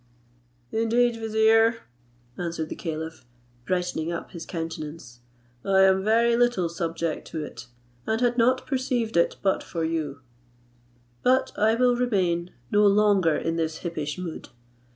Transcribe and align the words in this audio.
"Indeed, 0.71 1.17
vizier," 1.17 1.81
answered 2.35 2.69
the 2.69 2.75
caliph, 2.75 3.23
brightening 3.67 4.11
up 4.11 4.31
his 4.31 4.47
countenance, 4.47 5.19
"I 5.63 5.81
am 5.81 6.03
very 6.03 6.35
little 6.35 6.69
subject 6.69 7.27
to 7.27 7.43
it, 7.43 7.67
and 8.07 8.19
had 8.19 8.35
not 8.35 8.65
perceived 8.65 9.15
it 9.15 9.35
but 9.43 9.61
for 9.61 9.83
you, 9.85 10.21
but 11.21 11.51
I 11.55 11.75
will 11.75 11.95
remain 11.95 12.49
no 12.71 12.83
longer 12.87 13.35
in 13.35 13.57
this 13.57 13.77
hippish 13.83 14.17
mood. 14.17 14.49